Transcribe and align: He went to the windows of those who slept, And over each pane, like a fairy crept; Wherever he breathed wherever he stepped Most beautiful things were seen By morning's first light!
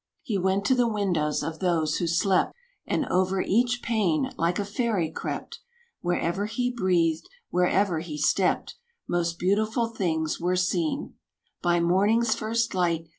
He 0.23 0.35
went 0.39 0.65
to 0.65 0.73
the 0.73 0.87
windows 0.87 1.43
of 1.43 1.59
those 1.59 1.97
who 1.97 2.07
slept, 2.07 2.55
And 2.87 3.05
over 3.05 3.39
each 3.43 3.83
pane, 3.83 4.31
like 4.35 4.57
a 4.57 4.65
fairy 4.65 5.11
crept; 5.11 5.59
Wherever 6.01 6.47
he 6.47 6.71
breathed 6.71 7.29
wherever 7.51 7.99
he 7.99 8.17
stepped 8.17 8.77
Most 9.07 9.37
beautiful 9.37 9.89
things 9.89 10.39
were 10.39 10.55
seen 10.55 11.13
By 11.61 11.81
morning's 11.81 12.33
first 12.33 12.73
light! 12.73 13.09